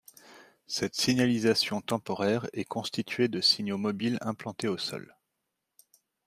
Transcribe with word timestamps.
Cette 0.65 0.95
signalisation 0.95 1.79
temporaire 1.79 2.47
est 2.53 2.63
constituée 2.65 3.27
de 3.27 3.39
signaux 3.39 3.77
mobiles 3.77 4.17
implantés 4.21 4.67
au 4.67 4.79
sol. 4.79 5.15